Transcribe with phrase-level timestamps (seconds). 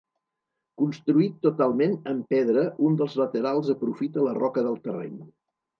[0.81, 5.19] Construït totalment amb pedra un dels laterals aprofita la roca del terreny.